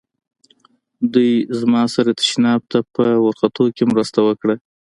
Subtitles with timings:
[1.13, 4.55] دوی له ما سره تشناب ته په ورختو کې مرسته وکړه.